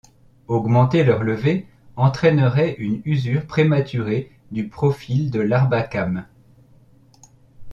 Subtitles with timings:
[0.47, 6.25] Augmenter leur levée entraînerait une usure prématurée du profil de l'arbre à cames.